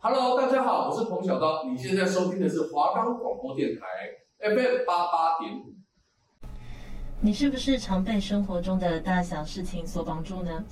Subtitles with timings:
[0.00, 1.64] Hello，大家好，我是彭小刀。
[1.64, 3.84] 你现在收听的是华冈广播电台
[4.38, 5.74] FM 八八点五。
[7.20, 10.64] 你是不是常被生活中的大小事情所绑住呢？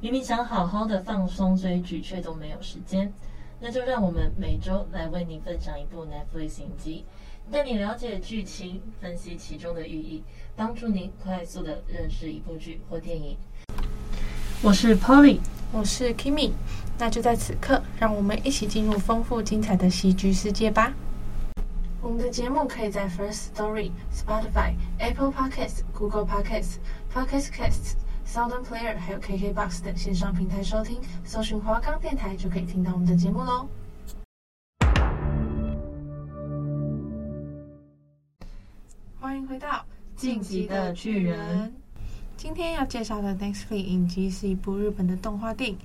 [0.00, 3.12] 明明想好好的放松追剧，却都没有时间。
[3.60, 7.04] 那就让我们每周来为您分享一部 Netflix 影集，
[7.52, 10.24] 带你了解剧情，分析其中的寓意，
[10.56, 13.36] 帮助您快速的认识一部剧或电影。
[14.62, 15.38] 我是 Polly，
[15.70, 16.52] 我是 Kimmy，
[17.00, 20.92] 那就在此刻，让我们一起进入丰富精彩的喜剧世界吧。
[22.02, 26.76] 我们的节目可以在 First Story、Spotify、Apple Podcasts、Google Podcasts、
[27.12, 27.94] Podcast Casts。
[28.26, 33.66] Sound Player 还有 KKBOX 等线上平台收听，搜寻华冈电台就可以听到我们的节目喽。
[39.18, 39.68] 欢迎回到
[40.14, 41.74] 《晋级的巨人》。
[42.42, 45.76] 今天要介绍的 Netflix 影集是一部日本的动画电影，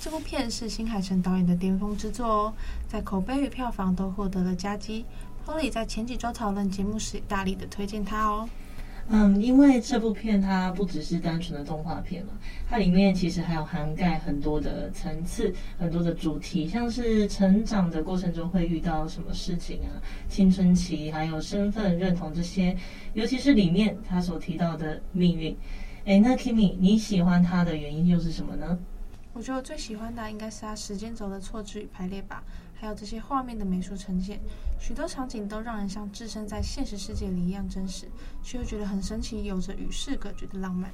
[0.00, 2.54] 这部片是新海诚导演的巅峰之作哦，
[2.86, 5.04] 在口碑与票房都获得了佳绩。
[5.44, 8.48] Polly 在前几周讨论节目时，大力的推荐它哦。
[9.08, 12.30] 嗯，因为这部片它不只是单纯的动画片嘛，
[12.70, 22.76] 它里面其实还有涵盖很多的层次、很多的主题，像是成长的过程中会遇到什么事情啊，青春期，还有身份认同这些，
[23.14, 25.56] 尤其是里面他所提到的命运。
[26.04, 28.78] 诶，那 Kimmy 你喜欢它的原因又是什么呢？
[29.32, 32.44] 我觉得我最喜欢的应该是它时间轴的错置与排列吧。
[32.74, 34.38] 还有这些画面的美术呈现，
[34.78, 38.06] 许多场景都让人像置身在现实世界里一样真实，
[38.42, 40.90] 却又觉得很神奇，有着与世隔绝的浪漫。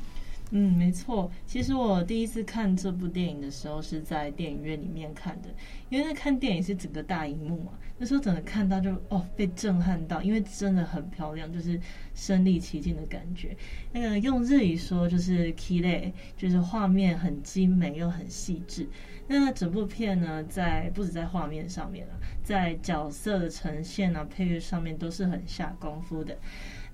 [0.53, 1.29] 嗯，没错。
[1.47, 5.49] 其实我第一次看这部电影的时候是在电影院里面看的，
[5.89, 7.73] 因为那看电影是整个大荧幕嘛。
[8.03, 11.79] 那时候整个看到就哦被震撼到，因为真的很漂亮，就是
[12.15, 13.55] 身临其境的感觉。
[13.93, 18.89] 那个用日语说就是 “kire”，就是画面很精美又很细致。
[19.29, 26.35] 那整部片呢，在不止在画面上面啊，在角色的呈现啊、配乐上面都是很下功夫的。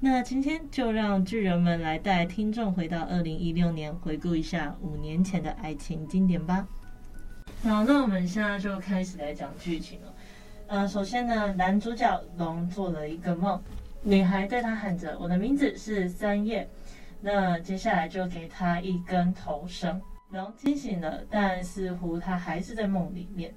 [0.00, 6.66] 那今天就让巨人们来带听众回到二零一六年，回顾一下五年前的爱情经典吧。
[7.62, 10.12] 好，那我们现在就开始来讲剧情了。
[10.68, 13.62] 呃，首先呢，男主角龙做了一个梦，
[14.02, 16.68] 女孩对他喊着：“我的名字是三叶。”
[17.22, 20.02] 那接下来就给他一根头绳。
[20.30, 23.54] 龙惊醒了，但似乎他还是在梦里面。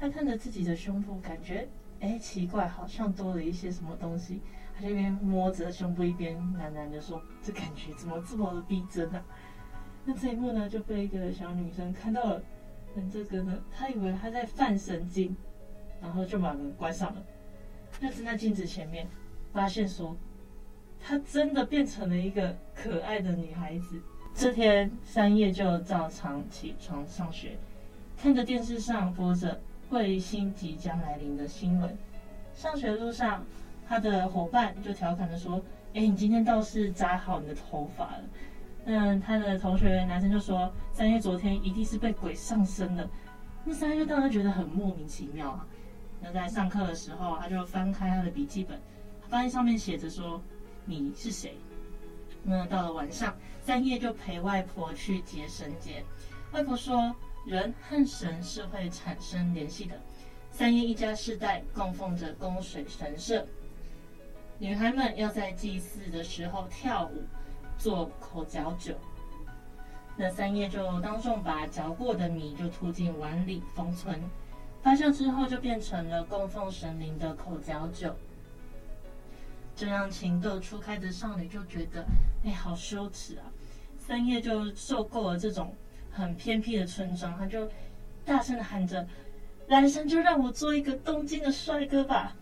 [0.00, 1.68] 他看着自己的胸部，感觉
[2.00, 4.42] 哎奇怪，好像多了一些什么东西。
[4.74, 9.22] 他这边摸着胸部，一边喃喃地说：“这感觉怎么这么的逼真啊？”
[10.04, 12.42] 那这一幕呢，就被一个小女生看到了。
[12.96, 15.34] 那这个呢，她以为他在犯神经，
[16.02, 17.22] 然后就把门关上了。
[18.00, 19.06] 那站在镜子前面，
[19.52, 20.16] 发现说，
[21.00, 24.02] 她真的变成了一个可爱的女孩子。
[24.34, 27.56] 这天，三叶就照常起床上学，
[28.20, 31.96] 看着电视上播着彗星即将来临的新闻。
[32.54, 33.44] 上学路上，
[33.86, 38.24] 他的伙伴就调侃着说：“哎，你今天倒是扎好你的头发了。”
[38.84, 43.08] 那他的同学男生就说：“三叶昨天一定是被鬼上身了。”
[43.64, 45.66] 那三叶当然觉得很莫名其妙啊。
[46.22, 48.80] 那在上课的时候，他就翻开他的笔记本，
[49.28, 50.40] 发现上面写着说
[50.86, 51.56] ：“你是谁？”
[52.44, 56.04] 那到了晚上，三叶就陪外婆去接神节。
[56.52, 60.00] 外婆说，人和神是会产生联系的。
[60.50, 63.46] 三叶一家世代供奉着供水神社，
[64.58, 67.24] 女孩们要在祭祀的时候跳舞，
[67.78, 68.94] 做口嚼酒。
[70.14, 74.20] 那三叶就当众把嚼过的米就吐进碗里封存，
[74.82, 78.14] 发酵之后就变成了供奉神灵的口嚼酒。
[79.74, 82.04] 这让情窦初开的少女就觉得，
[82.44, 83.46] 哎，好羞耻啊！
[83.96, 85.74] 三叶就受够了这种
[86.10, 87.70] 很偏僻的村庄，她就
[88.24, 89.06] 大声的喊着
[89.68, 92.36] ：“来生就让我做一个东京的帅哥吧！”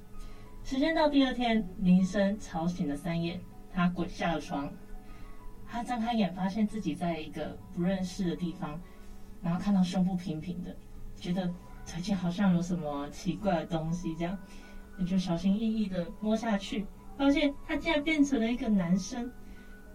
[0.65, 3.41] 时间到第二天，铃声吵醒了三叶，
[3.73, 4.73] 她滚下了床，
[5.69, 8.81] 她张开眼，发现自己在一个不认识的地方，
[9.41, 10.75] 然后看到胸部平平的，
[11.17, 11.49] 觉得
[11.93, 14.39] 最近好像有什么奇怪的东西，这样，
[14.97, 16.87] 你就小心翼翼的摸下去。
[17.19, 19.29] 发现他竟然变成了一个男生，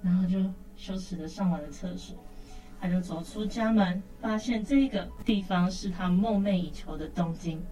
[0.01, 0.37] 然后就
[0.75, 2.17] 羞耻的上完了厕所。
[2.81, 7.63] 他就走出家门，发现这个地方是他梦寐以求的东京。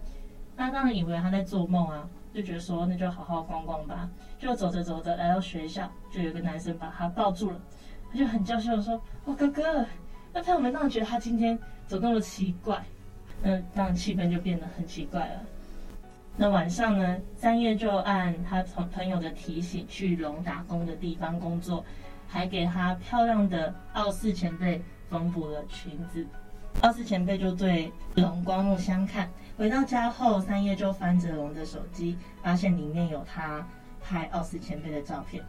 [0.56, 4.08] 他当然以为他在做梦啊，就觉得说那就好好逛逛吧。
[4.38, 7.60] 就走着走着来到学校，就有个男生把他抱住了。
[8.10, 9.84] 他就很娇羞的说：“哦，哥哥。”
[10.32, 12.82] 那朋友们当然觉得他今天走那么奇怪，
[13.42, 15.40] 那当然气氛就变得很奇怪了。
[16.36, 21.84] 那晚上呢，三叶就按他朋朋友的提醒去龙打工的地方工作，
[22.26, 26.26] 还给他漂亮的奥寺前辈缝补了裙子。
[26.80, 33.64] 奥寺前辈就对龙刮目相看，回到家后，三叶就翻着龙的手机，发现里面有他
[34.02, 35.40] 拍奥斯前辈的照片，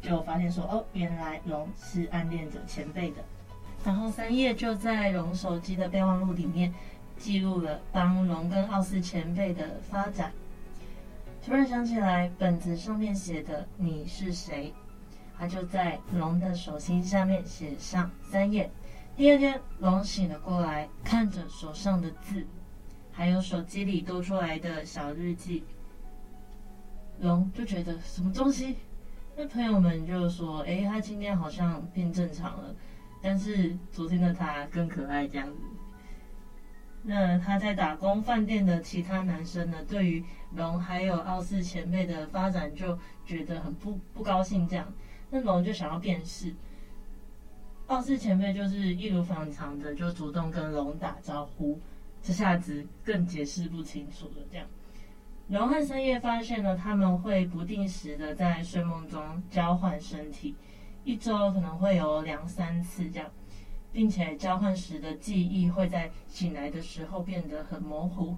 [0.00, 3.16] 就发现说，哦，原来龙是暗恋着前辈的。
[3.84, 6.72] 然后三叶就在龙手机的备忘录里面
[7.18, 10.32] 记录了当龙跟奥斯前辈的发展。
[11.44, 14.72] 突然想起来，本子上面写的“你是谁”，
[15.38, 18.70] 他就在龙的手心下面写上三页。
[19.16, 22.46] 第二天，龙醒了过来，看着手上的字，
[23.10, 25.64] 还有手机里多出来的小日记，
[27.20, 28.76] 龙就觉得什么东西？
[29.36, 32.74] 那朋友们就说：“哎，他今天好像变正常了，
[33.22, 35.62] 但是昨天的他更可爱这样子。”
[37.10, 39.78] 那他在打工饭店的其他男生呢？
[39.88, 40.22] 对于
[40.54, 44.68] 龙还有奥斯前辈的发展，就觉得很不不高兴。
[44.68, 44.92] 这样，
[45.30, 46.54] 那龙就想要辨识。
[47.86, 51.80] 奥斯前辈就是一如往常的，就主动跟龙打招呼。
[52.20, 54.44] 这下子更解释不清楚了。
[54.52, 54.66] 这样，
[55.48, 60.54] 龙和深夜发现了他们会不定时的在睡梦中交换身体，
[61.04, 63.30] 一周可能会有两三次这样。
[63.92, 68.36] 并且交换时的记忆会在醒来的时候变得很模糊。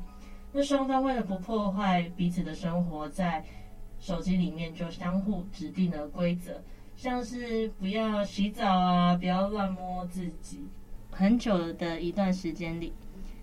[0.53, 3.45] 那双方为了不破坏彼此的生活，在
[3.99, 6.63] 手机里面就相互指定了规则，
[6.97, 10.67] 像是不要洗澡啊，不要乱摸自己。
[11.11, 12.93] 很久的一段时间里，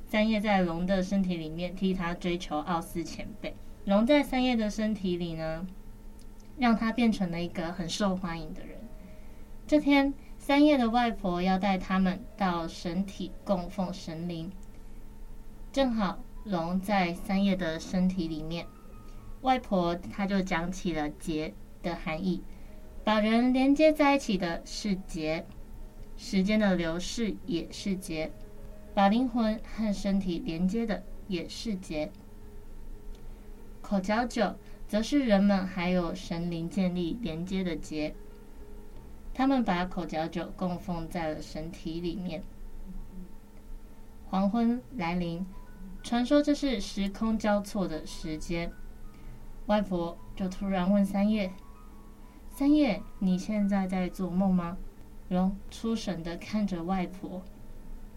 [0.05, 3.53] 三叶在龙的身体里面替他追求奥斯前辈，
[3.85, 5.65] 龙在三叶的身体里呢，
[6.57, 8.77] 让他变成了一个很受欢迎的人。
[9.67, 10.13] 这天。
[10.47, 14.49] 三叶的外婆要带他们到神体供奉神灵，
[15.73, 18.65] 正好龙在三叶的身体里面，
[19.41, 21.53] 外婆她就讲起了结
[21.83, 22.41] 的含义，
[23.03, 25.45] 把人连接在一起的是结，
[26.15, 28.31] 时间的流逝也是结，
[28.93, 32.09] 把灵魂和身体连接的也是结，
[33.81, 34.55] 口角酒
[34.87, 38.15] 则是人们还有神灵建立连接的结。
[39.37, 42.41] 他们把口嚼酒供奉在了神体里面。
[44.25, 45.45] 黄昏来临，
[46.01, 48.73] 传说这是时空交错的时间。
[49.67, 51.53] 外婆就突然问三叶
[52.49, 54.75] ：“三叶，你现在在做梦吗？”
[55.29, 57.43] 龙出神的看着外婆，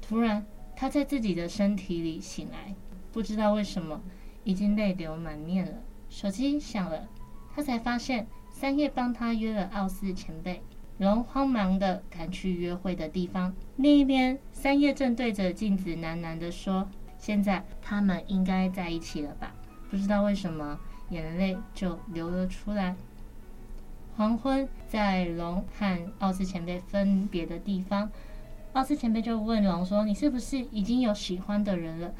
[0.00, 2.74] 突然他在自己的身体里醒来，
[3.12, 4.00] 不知道为什么
[4.42, 5.82] 已经泪流满面了。
[6.08, 7.06] 手机响了，
[7.54, 10.62] 他才发现三叶帮他约了奥斯前辈。
[11.00, 13.54] 龙慌忙地赶去约会的地方。
[13.76, 16.86] 另一边，三叶正对着镜子喃喃地说
[17.16, 19.54] ：“现在他们应该在一起了吧？”
[19.88, 22.94] 不知道为什么，眼泪就流了出来。
[24.14, 28.10] 黄昏，在龙和奥斯前辈分别的地方，
[28.74, 32.12] 奥斯前辈就问龙说：“你是不是已经有喜欢的人了？”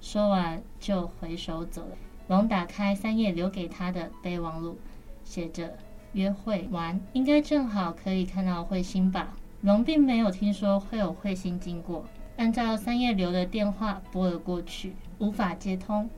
[0.00, 1.96] 说完就回手走了。
[2.28, 4.78] 龙打开三叶留给他的备忘录，
[5.24, 5.76] 写着。
[6.12, 9.36] 约会完应该正好可以看到彗星吧？
[9.60, 12.04] 龙并没有听说会有彗星经过，
[12.36, 16.08] 按照三叶留的电话拨了过去，无法接通。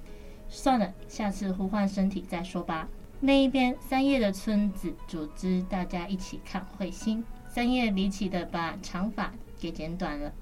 [0.48, 2.88] 算了，下次呼唤身体再说吧。
[3.20, 7.24] 那一边，三叶的村子组织大家一起看彗星。
[7.48, 10.32] 三叶离奇的把长发给剪短了。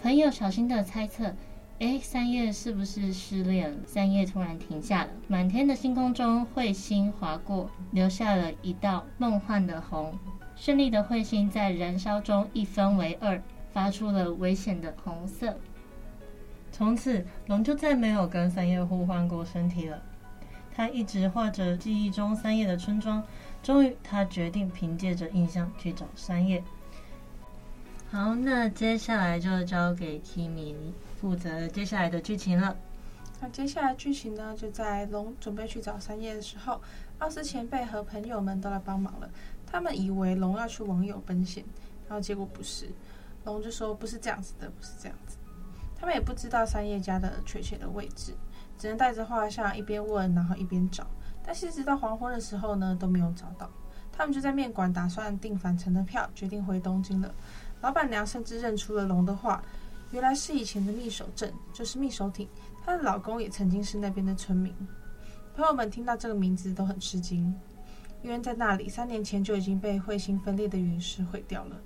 [0.00, 1.34] 朋友小心的猜测。
[1.78, 3.76] 哎，三叶是不是失恋了？
[3.86, 5.10] 三叶突然停下了。
[5.28, 10.18] 满天的星空中，彗星划过，留下了一道梦幻的红。
[10.56, 13.42] 绚丽的彗星在燃烧中一分为二，
[13.74, 15.54] 发出了危险的红色。
[16.72, 20.02] 从此，龙就再没有跟三叶互换过身体了。
[20.74, 23.22] 他一直画着记忆中三叶的村庄。
[23.62, 26.64] 终于，他决定凭借着印象去找三叶。
[28.10, 30.74] 好，那接下来就交给 Kimi。
[31.20, 32.76] 负责接下来的剧情了。
[33.40, 34.56] 那接下来剧情呢？
[34.56, 36.80] 就在龙准备去找三叶的时候，
[37.18, 39.28] 奥斯前辈和朋友们都来帮忙了。
[39.66, 41.62] 他们以为龙要去网友奔现，
[42.08, 42.88] 然后结果不是。
[43.44, 45.36] 龙就说：“不是这样子的，不是这样子。”
[45.98, 48.32] 他们也不知道三叶家的确切的位置，
[48.78, 51.06] 只能带着画像一边问，然后一边找。
[51.44, 53.70] 但是直到黄昏的时候呢，都没有找到。
[54.12, 57.34] 他们就在面馆打算订返程的票，决定回东京了。
[57.82, 59.62] 老板娘甚至认出了龙的画。
[60.12, 62.48] 原来是以前的密守镇，就是密守町。
[62.84, 64.72] 她的老公也曾经是那边的村民。
[65.54, 67.52] 朋友们听到这个名字都很吃惊，
[68.22, 71.76] 因为在那里三年前就已经被彗星分裂的陨石毁掉了。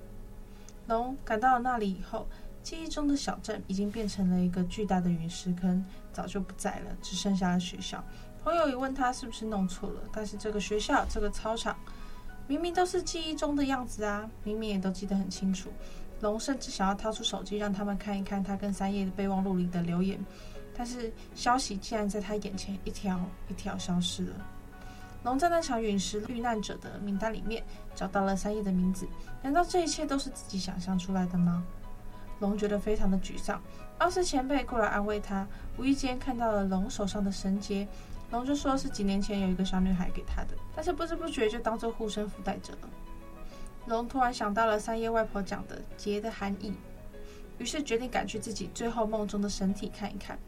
[0.86, 2.26] 龙赶到了那里以后，
[2.62, 8.04] 记忆中的小镇已经变成了一个巨大的陨石坑，早就不在了，只剩下了学校。
[8.42, 11.78] 朋友也问他是不是弄错了，但是这个学校、这个操场，
[12.48, 15.70] 明明都是记忆中的样子啊，明明也都记得很清楚。
[16.20, 20.18] 龙甚至想要掏出手机让他们看一看他跟三叶的备忘录里的留言，
[20.76, 24.34] 但是消息竟然在他眼前一条一条消失了。
[25.22, 27.62] 龙在那场陨石遇难者的名单里面
[27.94, 29.06] 找到了三叶的名字，
[29.42, 31.62] 难道这一切都是自己想象出来的吗？
[32.38, 33.60] 龙觉得非常的沮丧。
[33.98, 35.46] 奥斯前辈过来安慰他，
[35.76, 37.86] 无意间看到了龙手上的绳结，
[38.30, 42.88] 龙就说是几年前有一个小女孩给他的，但是不知不觉就当做护身符带着了。
[43.90, 46.72] 龙突然想到了三叶外婆讲的结的含义，
[47.58, 50.38] 于是决定赶去自己最后梦中的身体看一看。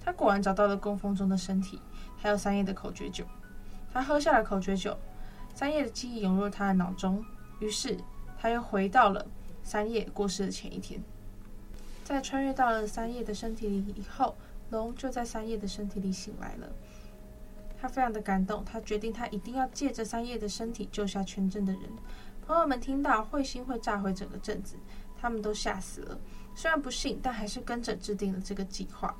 [0.00, 1.80] 他果然找到了供奉中的身体，
[2.16, 3.24] 还有三叶的口诀酒。
[3.92, 4.96] 他喝下了口诀酒，
[5.56, 7.24] 三叶的记忆涌入他的脑中，
[7.58, 7.98] 于是
[8.38, 9.26] 他又回到了
[9.64, 11.02] 三叶过世的前一天。
[12.04, 14.36] 在穿越到了三叶的身体里以后，
[14.70, 16.68] 龙就在三叶的身体里醒来了。
[17.80, 21.82] 他非常的感动，他决定他一定要借着三叶的身体救下全镇的人。
[22.46, 24.76] 朋友们听到彗星会炸毁整个镇子，
[25.18, 26.18] 他们都吓死了。
[26.54, 29.14] 虽然不信，但还是跟着制定了这个计划。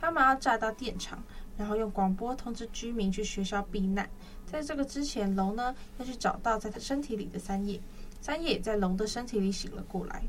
[0.00, 1.20] 他们要炸到电厂，
[1.56, 4.08] 然后用广播通知居民去学校避难。
[4.46, 7.80] 在这个之前，龙呢要去找到在他身体里的三叶。
[8.20, 10.22] 三叶也在龙的身体里醒了过来。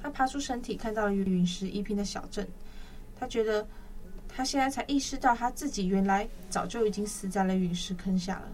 [0.00, 2.46] 他爬出身体，看到了陨石一平的小镇。
[3.18, 3.66] 他觉得，
[4.28, 8.48] 他现在才意识到，他自己原来早就已经死在了陨石坑下了。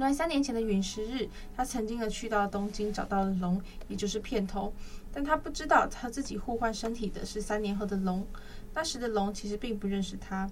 [0.00, 4.72] 原来三年前的陨石日，他曾经的去到东京，找到了龙，也就是片头。
[5.12, 8.26] 但他不知道，他自己互换身体的是三年后的龙。
[8.72, 10.50] 那时的龙其实并不认识他。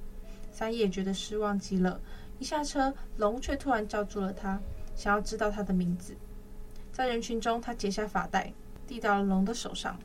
[0.52, 1.98] 三叶觉得失望极了，
[2.38, 4.60] 一下车，龙却突然叫住了他，
[4.94, 6.14] 想要知道他的名字。
[6.92, 8.52] 在人群中，他解下发带。
[8.86, 9.98] 递到了龙的手上，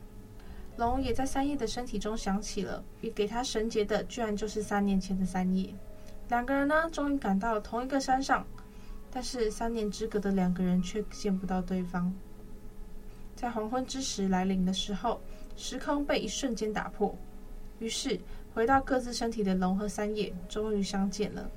[0.78, 5.76] 龙也在三叶的身体中想起了，与给他绳结的居然就是三年前的三叶。
[6.30, 8.46] 两个人呢，终于赶到了同一个山上，
[9.14, 12.12] 但是三年之隔的两个人却见不到对方。
[13.36, 15.22] 在黄昏之时来临的时候，
[15.56, 17.16] 时空被一瞬间打破，
[17.78, 18.20] 于是
[18.56, 21.48] 回到各自身体的龙和三叶终于相见了。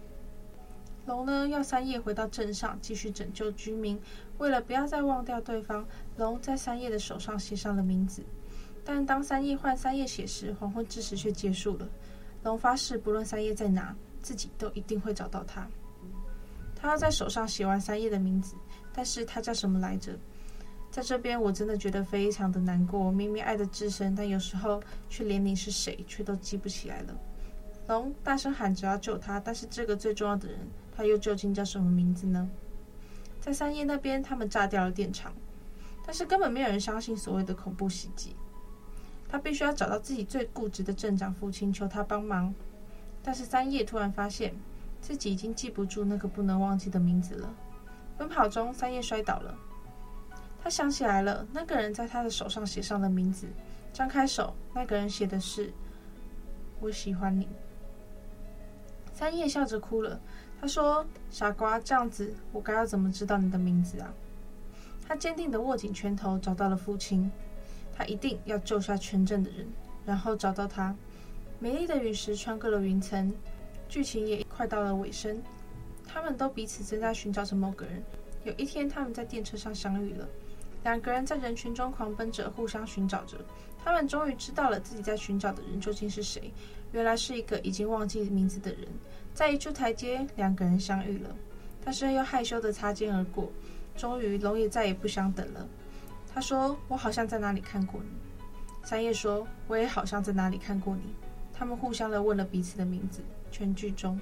[1.07, 3.99] 龙呢，要三叶回到镇上继续拯救居民。
[4.39, 5.87] 为了不要再忘掉对方，
[6.17, 8.23] 龙在三叶的手上写上了名字。
[8.85, 11.89] 但当三叶换三叶写时，黄昏之时却结束了。
[12.43, 15.67] 龙发誓，不论三叶在哪，自己都一定会找到他。
[16.87, 18.55] 他要在手上写完三叶的名字，
[18.95, 20.16] 但是他叫什么来着？
[20.88, 23.11] 在这边，我真的觉得非常的难过。
[23.11, 27.19] 明明爱得至深，但有时候却连你是谁，却都记不起来了。
[27.88, 30.61] 龙大声喊着要救他，但是这个最重要的人。
[30.97, 32.49] 他又究竟叫什么名字呢？
[33.40, 35.33] 在三叶那边，他们炸掉了电厂，
[36.07, 38.37] 但是根本没有人相信所谓的恐怖袭击。
[39.28, 42.55] 他必须要找到自己最固执的镇长父亲，求他帮忙。
[43.25, 44.55] 但是三叶突然发现
[45.00, 47.55] 自己已经记不住那个不能忘记的名字了。
[48.19, 49.55] 奔跑中，三叶摔倒了。
[50.62, 53.47] 他想起来了，那个人在他的手上写上了名字。
[53.93, 55.73] 张开手，那个人写的是
[56.81, 57.49] “我喜欢你”。
[59.15, 60.21] 三叶笑着哭了。
[60.61, 64.12] 他说：“傻瓜，这样子我该要怎么知道你的名字啊？”
[65.07, 67.31] 他坚定地握紧拳头，找到了父亲。
[67.95, 69.67] 他一定要救下全镇的人，
[70.05, 70.95] 然后找到他。
[71.59, 73.33] 美丽的陨石穿过了云层，
[73.88, 75.43] 剧情也快到了尾声。
[76.07, 78.02] 他们都彼此正在寻找着某个人。
[78.45, 80.26] 有一天，他们在电车上相遇了。
[80.85, 83.37] 两个人在人群中狂奔着，互相寻找着。
[83.85, 86.52] 他们终于知道了自己在寻找的人究竟是谁。
[86.93, 88.88] 原来是一个已经忘记名字的人。
[89.35, 91.37] 在一处台阶，两个人相遇了，
[91.85, 93.50] 但是又害羞地擦肩而过。
[93.97, 95.66] 终于，龙也再也不想等了。
[96.33, 98.09] 他说：“我好像在哪里看过你。”
[98.85, 101.02] 三叶说：“我也好像在哪里看过你。”
[101.59, 103.21] 他们互相的问了彼此的名字。
[103.51, 104.19] 全剧终。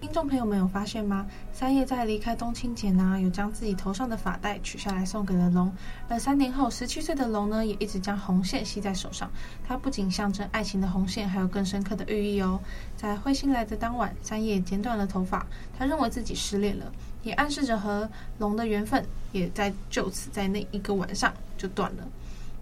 [0.00, 1.26] 听众朋友们有发现吗？
[1.52, 5.72] 三叶在离开东清前呢，有将自己头上的发带取下来送给了龙。
[6.08, 9.30] 而三年后，十七岁的龙呢，也一直将红线系在手上。
[9.64, 12.58] 它不仅象征爱情的红线，还有更深刻的寓意哦。
[12.96, 15.46] 在彗星来的当晚，三叶剪短了头发，
[15.78, 16.90] 他认为自己失恋了，
[17.22, 22.08] 也暗示着和龙的缘分也在就此在那一个晚上就断了。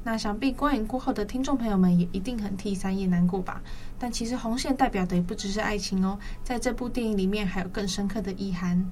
[0.03, 3.61] 那想必观影过后的听众朋友们也一定很替三叶难过吧？
[3.99, 8.91] 但其实红线代表的也不只是爱情哦，在这部电影里面还有更深刻的意涵。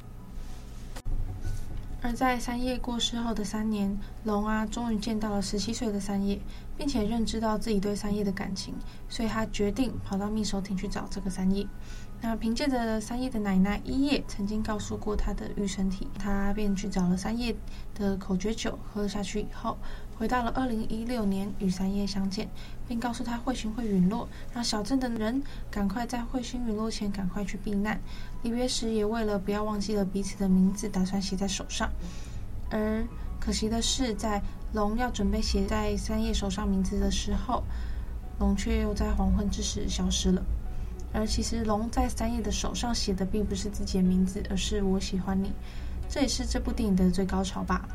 [2.00, 6.38] 而在三叶过世后的三年，龙啊终于见到了十七岁的三叶，
[6.76, 8.74] 并且认知到自己对三叶的感情，
[9.08, 11.66] 所以他决定跑到密手町去找这个三叶。
[12.20, 17.54] 那凭借着三叶的奶奶一叶曾经告诉过他的御身体，他便去找了三叶
[17.94, 19.76] 的口诀酒，喝了下去以后。
[20.18, 22.48] 回到了二零一六年，与三叶相见，
[22.88, 28.00] 并告诉他彗星会陨落，让小镇的人赶快在彗星陨落前赶快去避难。
[28.42, 31.88] 离别时也为了不要忘记了彼此的名字，打算写在手上。
[32.68, 33.06] 而
[33.38, 37.62] 可惜的是，在龙要准备写在三叶手上名字的时候，
[38.40, 40.42] 龙却又在黄昏之时消失了。
[41.12, 45.52] 而其实龙在三叶的手上写的并不是自己的名字，而是“我喜欢你”。
[46.08, 47.88] 这也是这部电影的最高潮吧。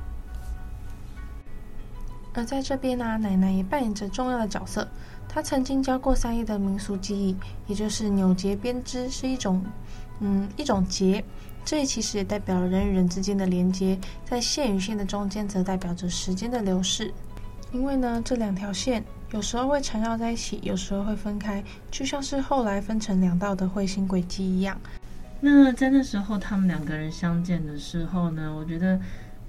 [2.34, 4.88] 而在这边呢、奶奶也扮演着重要的角色。
[5.30, 7.36] 她曾经教过三叶的民俗技艺，
[7.68, 9.64] 也就是扭结编织，是一种，
[10.20, 11.24] 嗯，一种结。
[11.64, 17.14] 这其实也代表了人与人之间的连接，在线与线的中间，则代表着时间的流逝。
[17.74, 24.80] 因为呢，这两条线有时候会缠绕在一起，有时候会分开，就像是后来分成两道的彗星轨迹一样。
[25.42, 29.00] 那在那时候，他们两个人相见的时候呢，我觉得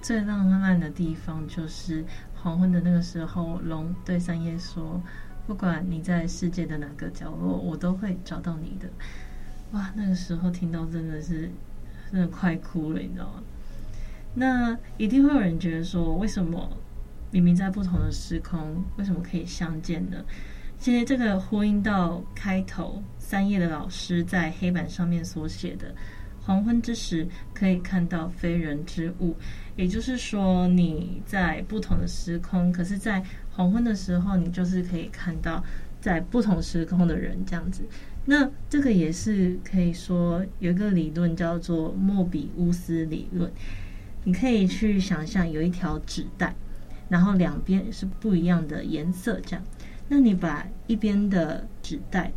[0.01, 2.03] 最浪漫的地方就是
[2.35, 5.01] 黄昏的那个时候，龙对三叶说
[5.47, 8.89] ：“不管你在世界的哪个角落，我都会找到你的。”
[9.73, 11.51] 哇，那个时候听到真的是。
[12.13, 13.43] 真的快哭了，你知道吗？
[14.35, 16.71] 那一定会有人觉得说，为什么
[17.35, 20.25] 明明在不同的时空，为什么可以相见呢？
[20.79, 25.93] 其实这个呼应到开头三叶的老师在黑板上面所写的
[26.41, 29.35] “黄昏之时可以看到非人之物”，
[29.75, 35.61] 也就是说你在不同的时空，可是，在黄昏的时候，你就是可以看到
[36.01, 37.83] 在不同时空的人这样子。
[38.25, 43.51] 那这个也是可以说有一个理论叫做莫比乌斯理论。
[44.27, 46.55] 你可以去想象有一条纸带，
[47.09, 49.65] 然后两边是不一样的颜色，这样。
[50.09, 52.33] 那你把一边的纸带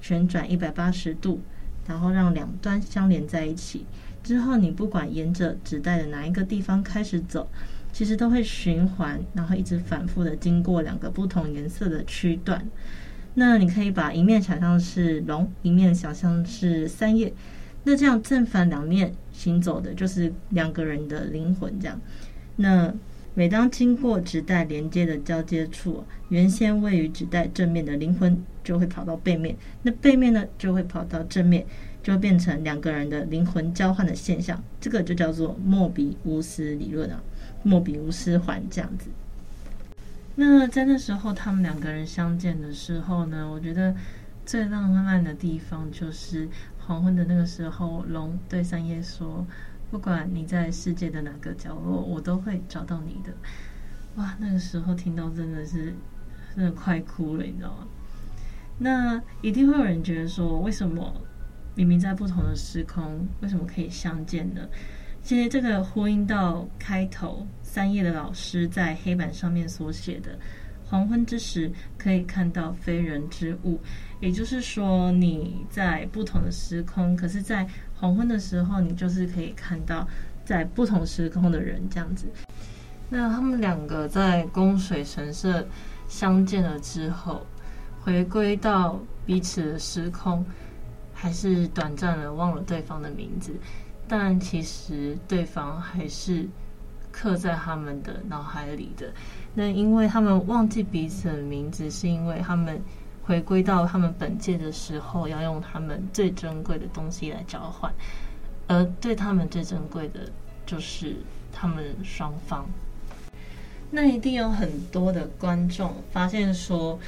[0.00, 1.40] 旋转一百八十度，
[1.86, 3.84] 然后让两端相连在一起
[4.22, 7.48] 之后，你不管沿着纸带的哪一个地方开始走，
[7.92, 12.66] 其实都会循环，然后一直反复的经过两个不同颜色的区段。
[13.34, 17.32] 那你可以把一面想象是龙，一面想象是三叶，
[17.84, 22.00] 那这样正反两面行走的就是两个人的灵魂，这样。
[22.56, 22.92] 那
[23.34, 31.64] 每当经过纸带连接的交接处，原先位于纸带正面的灵魂就会跑到背面，那背面呢就会跑到正面，
[32.02, 37.22] 就变成两个人的灵魂交换的现象，这个就叫做莫比乌斯理论啊，
[37.62, 39.08] 莫比乌斯环这样子。
[40.34, 43.94] 那在那时候，他们两个人相见的时候呢，我觉得
[44.44, 46.48] 最浪漫的地方就是
[46.86, 49.46] 黄昏的那个时候，龙对三叶说
[49.90, 53.34] ：“不管你在世界的哪个角落，我都会找到你的。”
[54.16, 55.94] 哇，那个时候听到真的是
[56.54, 57.86] 真的快哭了，你知道吗？
[58.78, 61.14] 那一定会有人觉得说，为什么
[61.74, 64.60] 明明在不同的时空，为什么可以相见呢？
[65.22, 67.46] 其实这个呼应到开头。
[67.62, 70.36] 三页的老师在黑板上面所写的
[70.84, 73.78] “黄昏之时可以看到非人之物”，
[74.18, 77.68] 也就是说你在不同的时空，可是，在
[78.00, 80.08] 黄昏的时候，你就是可以看到
[80.44, 82.26] 在不同时空的人这样子。
[83.10, 85.66] 那他们两个在宫水神社
[86.08, 87.46] 相见了之后，
[88.00, 90.44] 回归到彼此的时空，
[91.12, 93.52] 还是短暂的忘了对方的名字，
[94.08, 96.48] 但其实对方还是。
[97.12, 99.12] 刻在他们的脑海里的，
[99.52, 102.80] 那因为他们忘记彼此的名字，是因为他们
[103.22, 107.92] 回归到他们本界的时候，要用他们最珍贵的东西来交换，
[108.66, 110.20] 而对他们最珍贵的，
[110.66, 111.16] 就是
[111.52, 112.66] 他们双方。
[113.90, 116.98] 那一定有很多的观众发现说，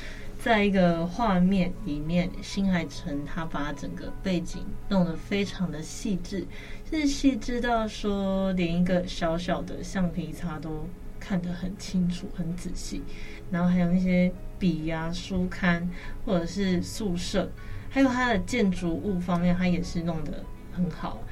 [0.40, 6.46] 在一个画面里面，新海诚他把整个背景弄得非常的细致。
[6.90, 10.86] 是细致到说，连一个小小的橡皮擦都
[11.18, 13.02] 看得很清楚、很仔细。
[13.52, 15.88] 然后还有那些笔呀、书刊，
[16.24, 17.48] 或者是宿舍，
[17.88, 21.22] 还有它的建筑物方面，它也是弄得很好。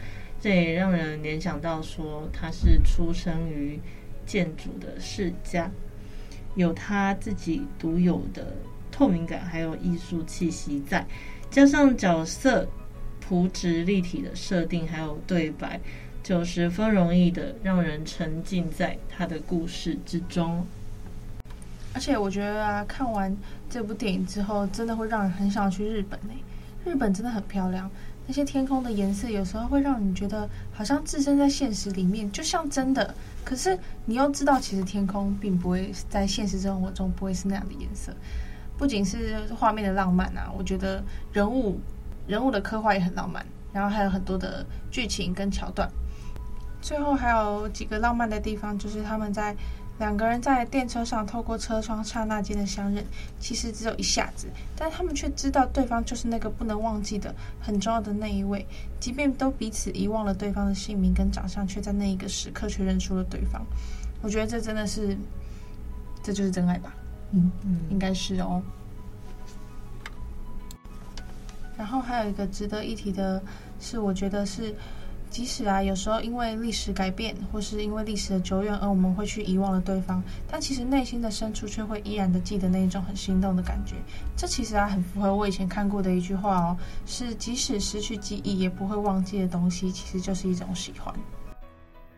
[0.41, 3.81] 这也让人联想到说，他是出生于
[4.25, 5.71] 建筑的世家，
[6.55, 8.55] 有他自己独有的
[8.93, 11.05] 透明感，还有艺术气息在，
[11.51, 12.69] 加上角色。
[13.21, 15.79] 朴直立体的设定，还有对白，
[16.21, 20.67] 就十分容易的让人沉浸在他的故事之中。
[21.93, 23.37] 而且我觉得啊，看完
[23.69, 26.35] 这部电影之后，真的会让人很想去日本呢。
[26.85, 27.91] 日本真的很漂亮，
[28.27, 33.15] 那些天空的颜色有时候会让你觉得好像置身在现实里面，就像真的。
[33.45, 38.13] 可是你又知道，其实天空并不会在现实生活中不会是那样的颜色。
[38.79, 41.81] 不仅是画面的浪漫啊，我觉得人物。
[42.27, 45.91] 人物的刻画也很浪漫，然后还有很多的剧情跟桥段。
[46.81, 49.57] 最后还有几个浪漫的地方，就是他们在
[50.01, 53.05] 两个人在电车上透过车窗刹那间的相认，
[53.39, 58.67] 其实只有一下子，但他们却知道对方就是那个不能忘记的很重要的那一位，
[58.99, 63.63] 即便都彼此遗忘了对方的姓名跟长相，却在那一个时刻却认出了对方。
[64.23, 65.15] 我觉得这真的是，
[66.23, 66.95] 这就是真爱吧？
[67.33, 68.63] 嗯嗯，应该是哦。
[71.77, 73.43] 然后还有一个值得一提的
[73.79, 74.75] 是，我觉得是。
[75.31, 83.95] 即使啊，有时候因为历史改变，或是因为历史的久远，而我们会去遗忘了对方，但其实内心的深处却会依然的记得那一种很心动的感觉。
[84.37, 91.15] 这其实啊，很符合我以前看过的一句话哦，是即使失去记忆也不会忘记的东西，其实就是一种喜欢。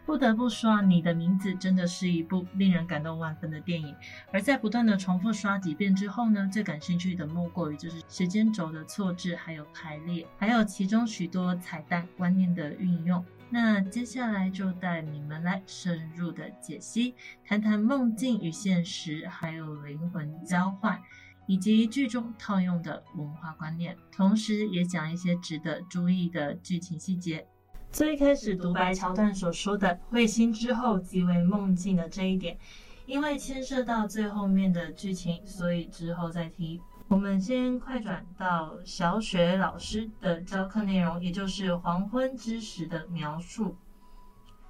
[0.05, 3.95] 不得不说啊，你的名字真的是一部令人感动万分的电影。
[4.33, 13.25] 而在不断的重复刷几遍之后呢，最感兴趣的莫过于就是时间轴的错置，还有排列，还有其中许多彩蛋观念的运用。
[13.49, 17.15] 那接下来就带你们来深入的解析，
[17.47, 21.01] 谈谈梦境与现实，还有灵魂交换，
[21.47, 27.47] 以及剧中套用的文化观念，同时也讲一些值得注意的剧情细节。
[27.93, 32.57] 最开始独白桥段所说的彗星之后即为梦境的这一点，
[33.05, 36.81] 因为牵涉到最后面的剧情，所以之后再提。
[37.09, 43.77] 我们先快转到小雪老师的教课内容，也就是黄昏之时的描述。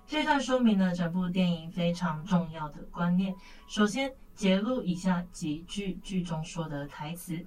[0.04, 3.32] 这段说明了整部电影非常重要的观念。
[3.68, 7.46] 首先，节录以下几句剧中说的台词：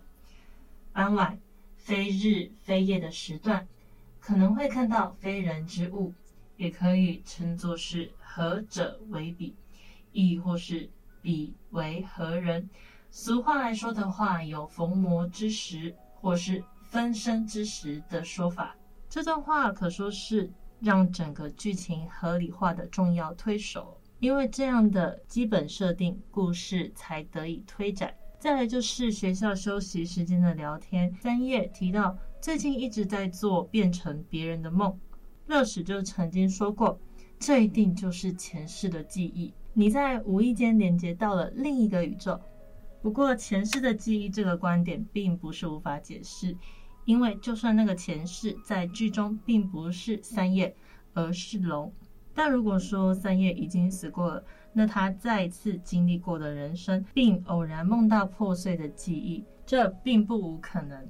[0.94, 1.38] 傍晚，
[1.76, 3.68] 非日非夜的时段。
[4.26, 6.12] 可能会看到非人之物，
[6.58, 9.56] 也可以称作是合者为彼，
[10.14, 10.90] 亦或是
[11.22, 12.68] 彼为何人。
[13.12, 18.76] 俗话来说的话，有逢魔之时，或是分身之时的说法。
[19.08, 28.12] 这段话可说是让整个剧情合理化的重要推手，因为这样的基本设定，故事才得以推展。
[28.40, 32.18] 再来就是学校休息时间的聊天，三叶提到。
[32.46, 34.96] 最近一直在做变成别人的梦，
[35.48, 37.00] 乐史就曾经说过，
[37.40, 42.40] 这一定就是前世的记忆，你在无意间连接到了另一个宇宙。
[43.02, 46.56] 不过前世的记忆这个观点并不是无法解释，
[47.06, 50.76] 因为就算那个前世在剧中并不是三叶，
[51.16, 51.92] 而是龙，
[52.36, 61.10] 但如果说三叶已经死过了，那他再次经历过的人生，并偶然梦到破碎的记忆，这并不无可能。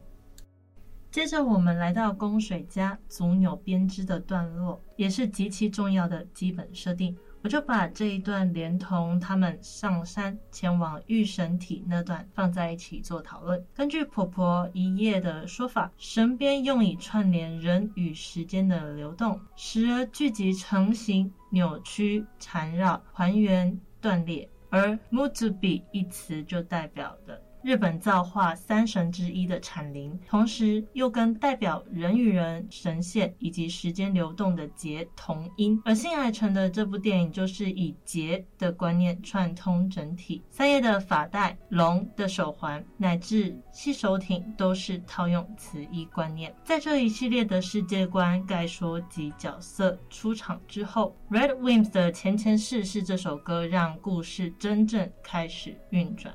[1.15, 7.15] 接着我们来到宫水家足纽编织的段落，也是极其重要的基本设定。
[7.41, 13.65] 我就把这一段连同他们上山前往御神体那段放在一起做讨论。
[13.73, 27.41] 根据婆婆一夜的说法，神鞭用以串联人与时间的流动，时而聚集成型、扭曲、缠绕、还原、断裂，而 muzubi 一词就代表的。
[27.65, 35.81] 日本造化三神之一的产灵，同时又跟代表人与人、神仙以及时间流动的劫同音。
[35.83, 40.43] 而新海诚的这部电影就是以劫的观念串通整体。
[40.51, 46.53] 三叶的发带、龙的手环乃至细手艇，都是套用此一观念。
[46.63, 56.31] 在这一系列的世界观概说及角色出场之后，Red Wimps 的前前世世这首歌让故事真正开始运转。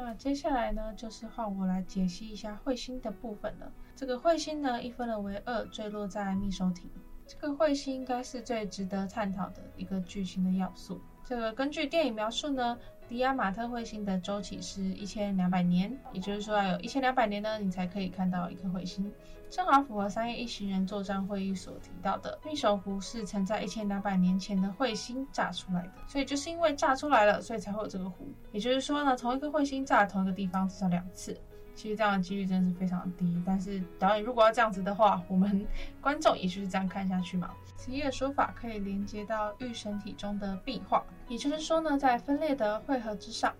[0.00, 3.68] 那接下来呢，就是换我来解析一下彗星的部分了。
[3.96, 6.88] 这个彗星呢，一分为二，坠落在密手艇。
[7.26, 11.00] 这个彗星应该是最值得探讨的一个剧情的要素。
[11.24, 19.12] 这个根据电影描述呢，迪亚马特彗星的周期是一千两百年，也就是说要有一千两百年呢，你才可以看到一颗彗星。
[19.50, 28.28] 正好符合三叶一行人作战会议所提到的，密手湖是曾在一千两百年前的彗星炸出来的，所以就是因为炸出来了，所以才会有这个湖。
[28.52, 31.34] 也就是说呢，同一个彗星炸同一个地方至少两次，
[31.74, 33.42] 其实这样的几率真的是非常低。
[33.46, 35.66] 但是导演如果要这样子的话，我们
[36.02, 37.50] 观众也就是这样看下去嘛。
[37.76, 43.54] 此一的说法可以连接到御神体中的壁画，也就是说呢，在分裂的汇合之上，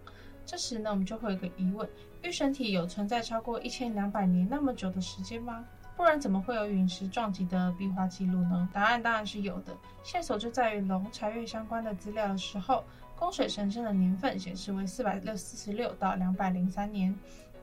[0.44, 1.88] 这时呢，我们就会有个疑问：
[2.22, 5.64] 御神体有存在超过一千两百年那么久的时间吗？
[5.98, 8.68] 不然怎么会有陨石撞击的壁画记录呢？
[8.72, 12.84] 答案当然是有的，线索就在于龙查阅相关的资料的时候，
[13.18, 17.12] 宫水神社的年份显示为四百六四十六到两百零三年，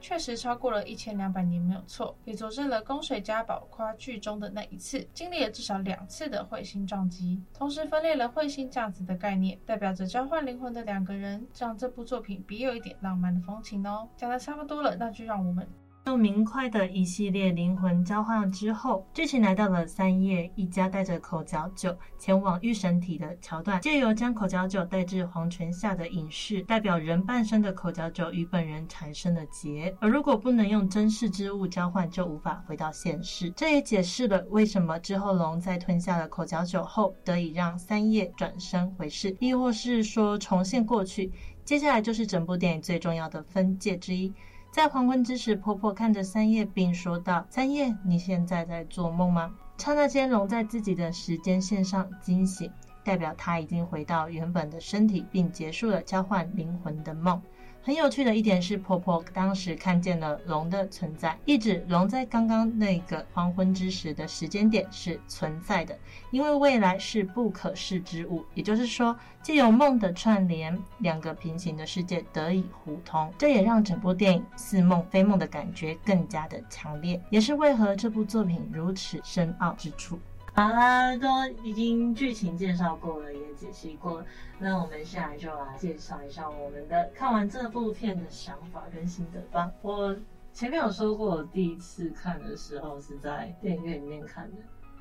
[0.01, 14.09] 确实超过了一千两百年没有错，也佐证了宫水家宝夸剧中的那一次经历了至少两次的彗星撞击，同时分裂了彗星这样子的概念，代表着交换灵魂的两个人，让这部作品别有一点浪漫的风情哦。
[14.17, 15.65] 讲的差不多了，那就让我们。
[16.07, 29.95] 用明快的一系列灵魂交换之后，剧情来到了三叶一家带着口嚼酒前往御神体的桥段，借由将口嚼酒带至黄泉下的隐士，代表人半生的口嚼酒与本人产生了结。
[29.99, 33.49] 而如果不能用真实之物交换，就无法回到现世。
[33.55, 41.31] 这也解释了为什么之后龙在吞下了口嚼酒后，得以让三叶转生回世，亦或是说重现过去。
[41.63, 44.31] 接下来就是整部电影最重要的分界之一。
[44.75, 52.69] 在黄昏之时，婆婆看着三叶，并说道：“三叶，你现在在做梦吗？”刹那间，龙在自己的时间线上惊醒，
[53.01, 57.41] 代表他已经回到原本的身体，并结束了交换灵魂的梦。
[57.85, 65.95] 很有趣的一点是，婆婆当时看见了龙的存在，意指龙在刚刚那个黄昏之时的时间点是存在的，
[66.31, 68.43] 因为未来是不可视之物。
[68.55, 80.17] 也就是说，借由梦的串联，两个平行的世界得以互通，这也让整部电影似梦非梦的感觉更加的强烈，也是为何这部作品如此深奥之处。
[80.55, 81.27] 好啦，都
[81.65, 84.25] 已经剧情介绍过了，也解析过了，
[84.57, 89.69] 那我们现在就来介绍一下我们的看完这部片的想法跟心得吧。
[89.81, 90.15] 我
[90.53, 94.55] 前面有说过，我第一次看的时候是在电影院里面看的。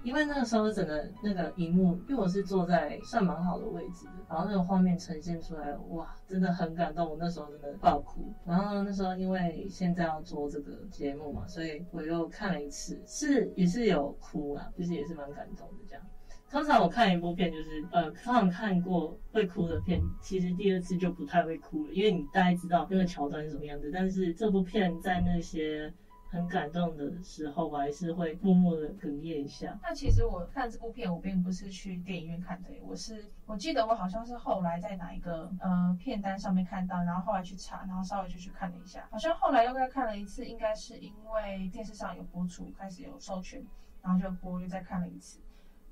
[0.04, 7.08] 因为那个时候整个那个荧幕，因为我是坐在算蛮好的位置的，然后那个画面呈现出来，哇，真的很感动。
[7.08, 8.30] 我那时候真的爆哭。
[8.44, 16.04] 然后那时候因为现在要做这个节目嘛，所以我又看了一次，是也是有哭啦，就是也是蛮感动的这样。
[16.50, 23.90] 通常我看一部片就是，呃，通常看过会哭的片，其实第二次就不太会哭了，因为你大概知道那个桥段是什么样子。
[23.90, 25.90] 但是这部片在那些。
[26.34, 29.78] 很感动的时候，我还是会默默的哽咽一下。
[29.80, 39.06] 那其实我看这部片，我并不是去电影院看的，我是我记得我好像是后来在哪一个呃片单上面看到，然后后来去查，然后稍微就去看了一下。
[39.12, 43.64] 好像后来又再看了一次，应该是因为电视上有播出，开始有授权，
[44.02, 45.38] 然后就播，又再看了一次。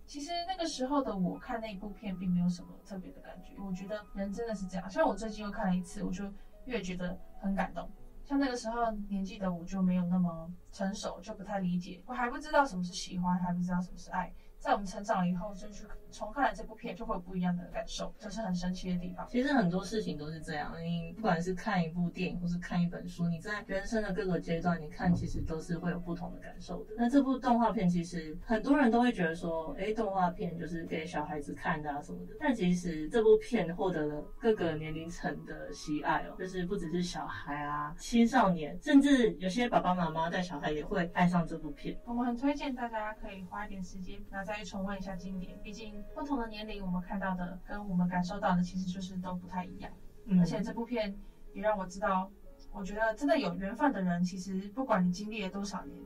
[0.04, 3.54] 其实那个时候的我看那部片，并没有什么特别的感觉。
[3.62, 6.24] 我觉得人真的是这样，像我最近又看了一次，我就
[6.64, 7.88] 越觉得很感动。
[8.32, 14.32] 像那个时候年纪的我就没有那么成熟，就不太理解，我还不知道什么是喜欢，还不知道什么是爱。
[14.58, 19.26] 在我们成长以后，就去重看了这部片，就会有不一样的感受，这是很神奇的地方。
[19.28, 26.94] 其实很多事情都是这样，你不管是看一部电影，或是看一本书，你在人生的各个阶段，你看其实都是会有不同的感受的。
[26.96, 32.34] 那这部动画片其实很多人都会觉得说，哎，动画片就是给小孩子看的啊什么的。
[32.38, 41.98] 但其实这部片获得了各个年龄层的喜爱哦，就是不只是小孩啊、青少年，甚至有些爸爸妈妈带小孩也会爱上这部片。
[42.04, 44.42] 我们很推荐大家可以花一点时间然后。
[44.52, 49.90] 再去重温一下经典，毕竟不同的年龄，我们看到的跟我们感受到的其实就是都不太一样。
[50.26, 51.14] 嗯，而且这部片
[51.52, 52.30] 也让我知道，
[52.72, 56.00] 我觉得真的有缘分的人，其实不管你经历了多少年，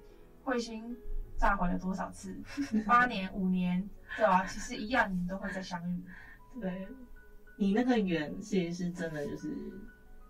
[0.45, 0.97] 彗星
[1.37, 2.35] 炸毁了多少次，
[2.87, 4.45] 八年、五年，对吧？
[4.45, 6.03] 其实一样，你们都会再相遇。
[6.61, 6.89] 对，
[7.57, 9.55] 你那个缘其实是真的，就是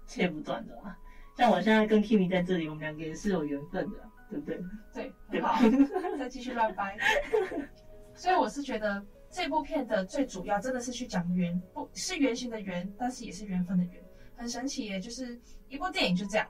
[0.07, 0.94] 切不断的嘛。
[1.37, 3.98] 像我现在跟 Kimi 在这里，我们两个也是有缘分的，
[4.31, 4.61] 对不对？
[4.92, 5.59] 对，对吧？
[6.18, 6.96] 再继续乱掰。
[8.16, 9.05] 所以我是觉得
[9.37, 14.03] 这部片的最主要真的是去讲缘，不是圆形的圆，但是也是缘分的缘，
[14.35, 14.99] 很神奇耶！
[14.99, 16.49] 就是一部电影就这样，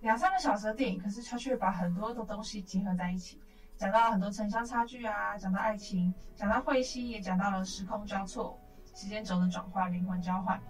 [0.00, 3.40] 两三个小时的电影，可是它却把很多的东西结合在一起，
[3.76, 8.58] 讲到了很多城乡差距啊，讲到爱情，讲到彗星，也讲到了时空交错、
[8.96, 10.60] 时间轴的转换、灵魂交换，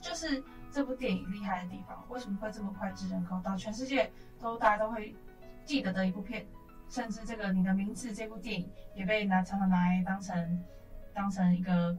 [0.00, 2.06] 就是这部电影厉害的地方。
[2.08, 5.12] 为什么会这么脍炙人口，到全世界都大家都会
[5.64, 6.46] 记得的一部片？
[6.88, 10.64] 甚至这个你的名字这部电影也被拿常常拿来当成
[11.14, 11.96] 当成一个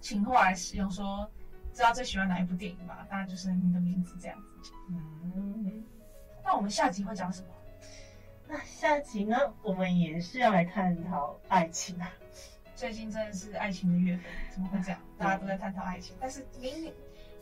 [0.00, 1.30] 情话来使用，说
[1.72, 3.06] 知道最喜欢哪一部电影吧？
[3.08, 4.72] 当然就是你的名字这样子。
[4.88, 5.84] 嗯，
[6.44, 7.48] 那我们下集会讲什么？
[8.48, 9.36] 那下集呢？
[9.62, 12.10] 我们也是要来探讨爱情啊。
[12.74, 15.00] 最近真的是爱情的月份，怎么会这样？
[15.16, 16.92] 大家都在探讨爱情，但是明年。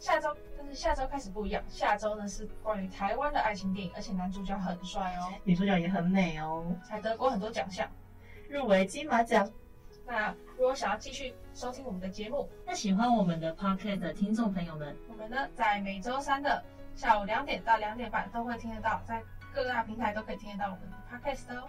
[0.00, 1.60] 下周，但是下周开始不一样。
[1.68, 7.90] 下周呢是关于台湾的爱情电影，而且男主角很帅哦，女主角也很美哦，还得过很多奖项，
[8.48, 9.50] 入围金马奖。
[10.08, 19.22] 那如果想要继续收听我们的节目，那喜欢我们的 Podcast 的听众朋友们，我们呢在每周三的下午两点到两点半都会听得到，在
[19.54, 21.68] 各大平台都可以听得到我们的 Podcast 哦。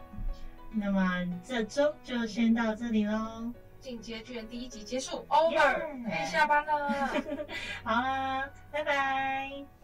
[0.72, 3.52] 那么这周就先到这里喽。
[3.82, 7.08] 进阶巨人第一集结束，Over，可以.下班了。
[7.84, 9.79] 好啦，拜拜。